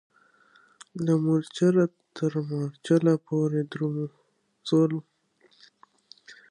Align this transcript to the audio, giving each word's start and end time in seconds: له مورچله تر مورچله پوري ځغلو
له 1.05 1.13
مورچله 1.23 1.85
تر 2.17 2.31
مورچله 2.49 3.13
پوري 3.25 3.61
ځغلو 4.69 4.99